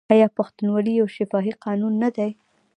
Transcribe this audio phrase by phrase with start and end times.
[0.13, 2.29] آیا پښتونولي یو شفاهي قانون نه دی؟